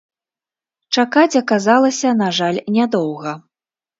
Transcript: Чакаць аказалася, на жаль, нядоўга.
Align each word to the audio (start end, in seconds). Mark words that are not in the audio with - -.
Чакаць 0.97 1.39
аказалася, 1.41 2.09
на 2.21 2.29
жаль, 2.39 2.57
нядоўга. 2.79 3.31